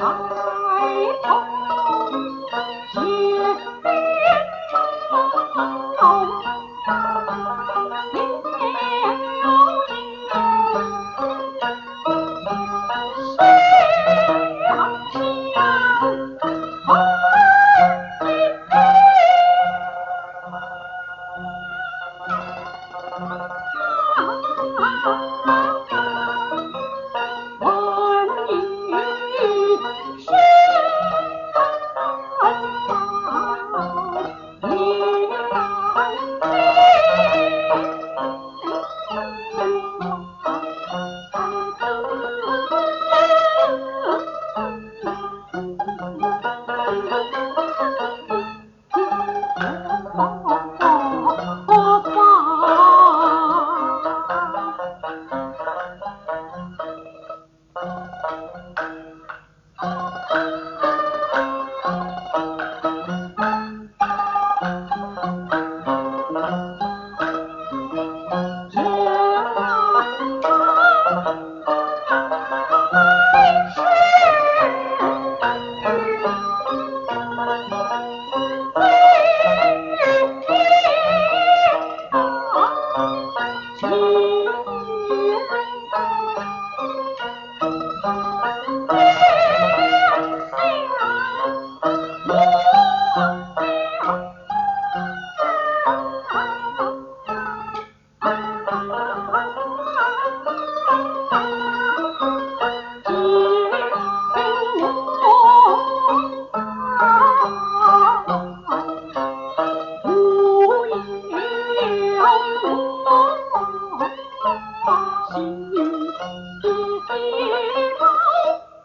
[0.00, 0.06] 在
[2.94, 3.29] 头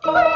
[0.06, 0.32] Bye.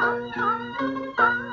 [0.00, 1.43] Thank you.